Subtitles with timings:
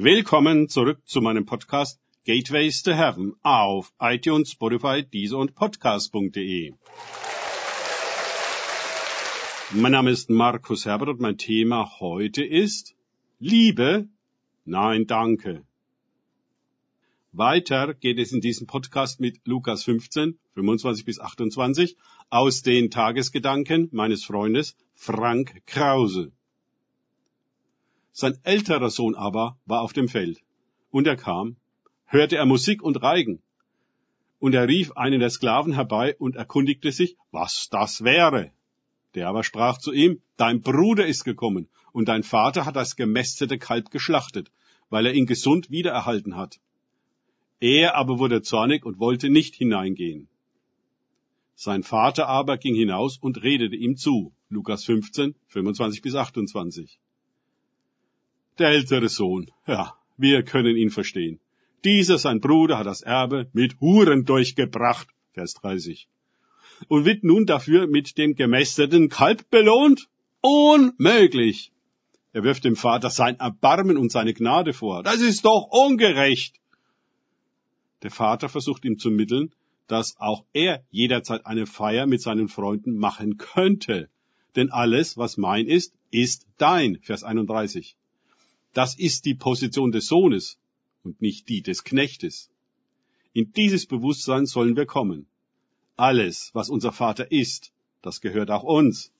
[0.00, 6.72] Willkommen zurück zu meinem Podcast Gateways to Heaven auf iTunes, Spotify, Deezer und Podcast.de.
[9.72, 12.94] Mein Name ist Markus Herbert und mein Thema heute ist
[13.40, 14.06] Liebe?
[14.64, 15.64] Nein, danke.
[17.32, 21.96] Weiter geht es in diesem Podcast mit Lukas 15, 25 bis 28
[22.30, 26.30] aus den Tagesgedanken meines Freundes Frank Krause.
[28.12, 30.40] Sein älterer Sohn aber war auf dem Feld.
[30.90, 31.56] Und er kam,
[32.06, 33.42] hörte er Musik und Reigen.
[34.38, 38.52] Und er rief einen der Sklaven herbei und erkundigte sich, was das wäre.
[39.14, 43.58] Der aber sprach zu ihm, dein Bruder ist gekommen, und dein Vater hat das gemästete
[43.58, 44.50] Kalb geschlachtet,
[44.90, 46.60] weil er ihn gesund wiedererhalten hat.
[47.60, 50.28] Er aber wurde zornig und wollte nicht hineingehen.
[51.56, 54.32] Sein Vater aber ging hinaus und redete ihm zu.
[54.48, 57.00] Lukas 15, 25 bis 28.
[58.58, 61.38] Der ältere Sohn, ja, wir können ihn verstehen.
[61.84, 66.08] Dieser, sein Bruder, hat das Erbe mit Huren durchgebracht, Vers 30.
[66.88, 70.08] Und wird nun dafür mit dem gemästeten Kalb belohnt?
[70.40, 71.72] Unmöglich!
[72.32, 75.02] Er wirft dem Vater sein Erbarmen und seine Gnade vor.
[75.02, 76.56] Das ist doch ungerecht!
[78.02, 79.52] Der Vater versucht ihm zu mitteln,
[79.86, 84.08] dass auch er jederzeit eine Feier mit seinen Freunden machen könnte.
[84.56, 86.98] Denn alles, was mein ist, ist dein.
[87.02, 87.96] Vers 31.
[88.78, 90.56] Das ist die Position des Sohnes
[91.02, 92.48] und nicht die des Knechtes.
[93.32, 95.26] In dieses Bewusstsein sollen wir kommen.
[95.96, 99.12] Alles, was unser Vater ist, das gehört auch uns,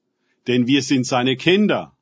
[0.47, 1.97] denn wir sind seine Kinder.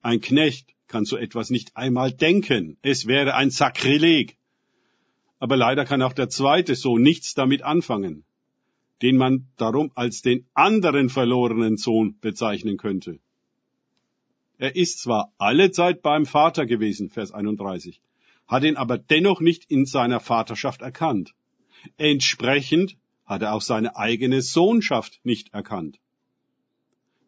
[0.00, 2.78] Ein Knecht kann so etwas nicht einmal denken.
[2.80, 4.38] Es wäre ein Sakrileg.
[5.38, 8.24] Aber leider kann auch der zweite Sohn nichts damit anfangen,
[9.02, 13.20] den man darum als den anderen verlorenen Sohn bezeichnen könnte.
[14.58, 18.00] Er ist zwar alle Zeit beim Vater gewesen, Vers 31,
[18.46, 21.34] hat ihn aber dennoch nicht in seiner Vaterschaft erkannt.
[21.98, 22.96] Entsprechend
[23.26, 25.98] hat er auch seine eigene Sohnschaft nicht erkannt.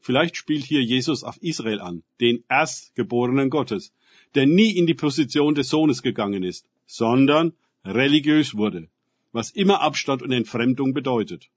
[0.00, 3.92] Vielleicht spielt hier Jesus auf Israel an, den Erstgeborenen Gottes,
[4.34, 7.52] der nie in die Position des Sohnes gegangen ist, sondern
[7.84, 8.88] religiös wurde,
[9.32, 11.50] was immer Abstand und Entfremdung bedeutet.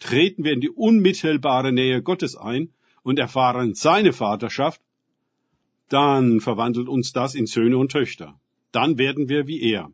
[0.00, 4.80] Treten wir in die unmittelbare Nähe Gottes ein, und erfahren seine Vaterschaft,
[5.88, 8.40] dann verwandelt uns das in Söhne und Töchter.
[8.70, 9.92] Dann werden wir wie er.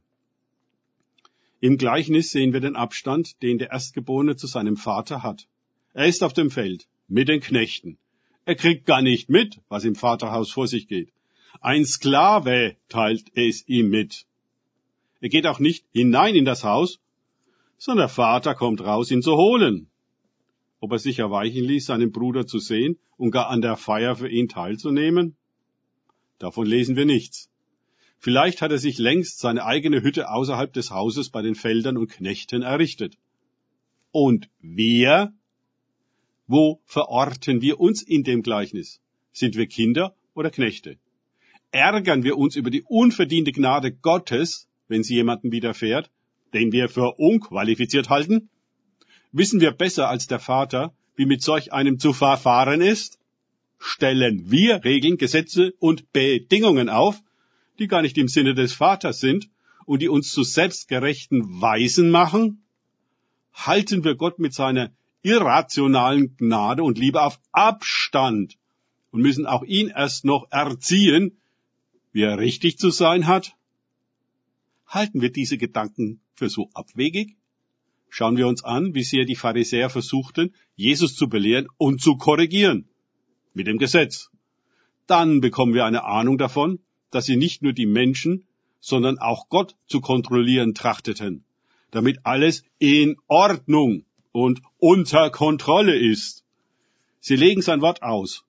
[1.61, 5.49] Im Gleichnis sehen wir den Abstand, den der Erstgeborene zu seinem Vater hat.
[5.93, 7.99] Er ist auf dem Feld mit den Knechten.
[8.45, 11.13] Er kriegt gar nicht mit, was im Vaterhaus vor sich geht.
[11.61, 14.27] Ein Sklave teilt es ihm mit.
[15.21, 17.01] Er geht auch nicht hinein in das Haus,
[17.77, 19.91] sondern der Vater kommt raus, ihn zu holen
[20.81, 24.29] ob er sich erweichen ließ, seinen Bruder zu sehen und gar an der Feier für
[24.29, 25.37] ihn teilzunehmen?
[26.39, 27.51] Davon lesen wir nichts.
[28.19, 32.11] Vielleicht hat er sich längst seine eigene Hütte außerhalb des Hauses bei den Feldern und
[32.11, 33.17] Knechten errichtet.
[34.11, 35.33] Und wir?
[36.47, 39.01] Wo verorten wir uns in dem Gleichnis?
[39.33, 40.97] Sind wir Kinder oder Knechte?
[41.71, 46.11] Ärgern wir uns über die unverdiente Gnade Gottes, wenn sie jemandem widerfährt,
[46.55, 48.49] den wir für unqualifiziert halten?
[49.33, 53.19] Wissen wir besser als der Vater, wie mit solch einem zu verfahren ist?
[53.79, 57.21] Stellen wir Regeln, Gesetze und Bedingungen auf,
[57.79, 59.49] die gar nicht im Sinne des Vaters sind
[59.85, 62.63] und die uns zu selbstgerechten Weisen machen?
[63.53, 64.91] Halten wir Gott mit seiner
[65.23, 68.57] irrationalen Gnade und Liebe auf Abstand
[69.11, 71.37] und müssen auch ihn erst noch erziehen,
[72.13, 73.55] wie er richtig zu sein hat?
[74.87, 77.38] Halten wir diese Gedanken für so abwegig?
[78.09, 82.89] Schauen wir uns an, wie sehr die Pharisäer versuchten, Jesus zu belehren und zu korrigieren.
[83.55, 84.31] Mit dem Gesetz.
[85.07, 86.81] Dann bekommen wir eine Ahnung davon,
[87.11, 88.47] dass sie nicht nur die Menschen,
[88.81, 91.45] sondern auch Gott zu kontrollieren trachteten,
[91.91, 96.45] damit alles in Ordnung und unter Kontrolle ist.
[97.21, 98.45] Sie legen sein Wort aus.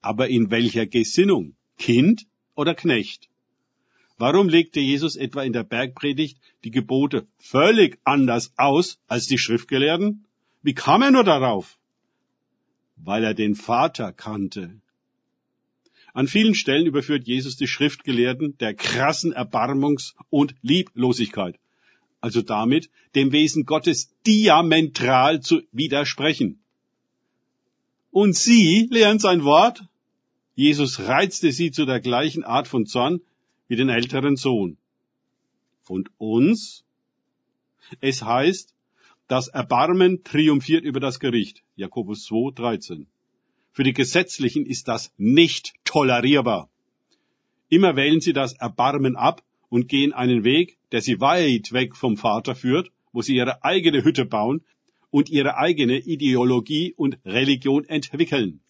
[0.00, 1.56] Aber in welcher Gesinnung?
[1.78, 3.28] Kind oder Knecht?
[4.16, 10.24] Warum legte Jesus etwa in der Bergpredigt die Gebote völlig anders aus als die Schriftgelehrten?
[10.62, 11.78] Wie kam er nur darauf?
[12.96, 14.80] Weil er den Vater kannte.
[16.12, 21.58] An vielen Stellen überführt Jesus die Schriftgelehrten der krassen Erbarmungs- und Lieblosigkeit,
[22.20, 26.60] also damit dem Wesen Gottes diametral zu widersprechen.
[28.12, 29.82] Und sie lehren sein Wort?
[30.54, 33.20] Jesus reizte sie zu der gleichen Art von Zorn,
[33.68, 34.76] wie den älteren Sohn.
[35.88, 36.84] Und uns?
[38.00, 38.74] Es heißt,
[39.28, 41.62] das Erbarmen triumphiert über das Gericht.
[41.76, 43.06] Jakobus 2, 13.
[43.72, 46.68] Für die Gesetzlichen ist das nicht tolerierbar.
[47.68, 52.16] Immer wählen sie das Erbarmen ab und gehen einen Weg, der sie weit weg vom
[52.16, 54.62] Vater führt, wo sie ihre eigene Hütte bauen
[55.10, 58.60] und ihre eigene Ideologie und Religion entwickeln.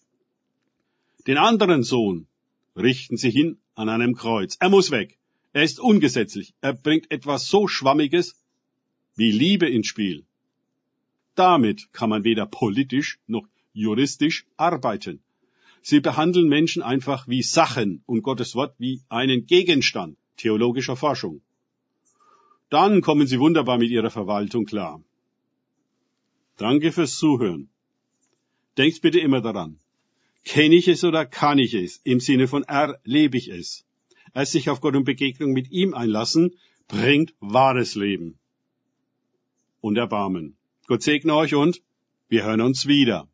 [1.27, 2.27] Den anderen Sohn
[2.75, 4.57] richten sie hin an einem Kreuz.
[4.59, 5.17] Er muss weg.
[5.53, 6.53] Er ist ungesetzlich.
[6.61, 8.35] Er bringt etwas so Schwammiges
[9.15, 10.25] wie Liebe ins Spiel.
[11.35, 15.21] Damit kann man weder politisch noch juristisch arbeiten.
[15.81, 21.41] Sie behandeln Menschen einfach wie Sachen und Gottes Wort wie einen Gegenstand theologischer Forschung.
[22.69, 25.01] Dann kommen Sie wunderbar mit Ihrer Verwaltung klar.
[26.57, 27.69] Danke fürs Zuhören.
[28.77, 29.79] Denkt bitte immer daran.
[30.45, 31.99] Kenne ich es oder kann ich es?
[32.03, 33.85] Im Sinne von erlebe ich es.
[34.33, 36.55] Erst sich auf Gott und Begegnung mit ihm einlassen,
[36.87, 38.37] bringt wahres Leben
[39.81, 40.55] und Erbarmen.
[40.87, 41.81] Gott segne euch und
[42.29, 43.27] wir hören uns wieder.